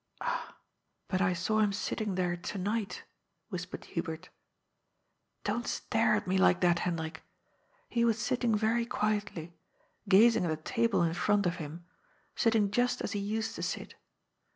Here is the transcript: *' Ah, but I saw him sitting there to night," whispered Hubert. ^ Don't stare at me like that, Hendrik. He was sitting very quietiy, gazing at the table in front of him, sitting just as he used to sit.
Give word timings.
*' 0.15 0.19
Ah, 0.21 0.57
but 1.07 1.21
I 1.21 1.33
saw 1.33 1.59
him 1.59 1.71
sitting 1.71 2.15
there 2.15 2.35
to 2.35 2.57
night," 2.57 3.03
whispered 3.49 3.85
Hubert. 3.85 4.29
^ 4.31 4.31
Don't 5.43 5.67
stare 5.67 6.15
at 6.15 6.25
me 6.25 6.39
like 6.39 6.61
that, 6.61 6.79
Hendrik. 6.79 7.21
He 7.87 8.03
was 8.03 8.17
sitting 8.17 8.55
very 8.57 8.87
quietiy, 8.87 9.51
gazing 10.09 10.45
at 10.45 10.49
the 10.49 10.57
table 10.57 11.03
in 11.03 11.13
front 11.13 11.45
of 11.45 11.57
him, 11.57 11.85
sitting 12.35 12.71
just 12.71 13.01
as 13.03 13.11
he 13.11 13.19
used 13.19 13.53
to 13.57 13.61
sit. 13.61 13.93